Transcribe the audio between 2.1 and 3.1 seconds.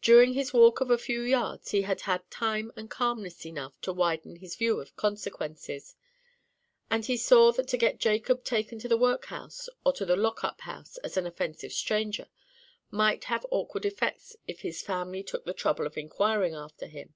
time and